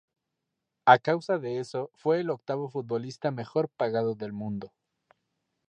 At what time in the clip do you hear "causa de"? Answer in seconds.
0.97-1.59